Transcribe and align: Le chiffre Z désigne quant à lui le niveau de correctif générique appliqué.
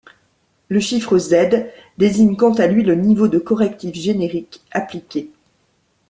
Le 0.67 0.79
chiffre 0.79 1.15
Z 1.19 1.67
désigne 1.99 2.35
quant 2.35 2.55
à 2.55 2.65
lui 2.65 2.81
le 2.81 2.95
niveau 2.95 3.27
de 3.27 3.37
correctif 3.37 3.93
générique 3.93 4.63
appliqué. 4.71 5.29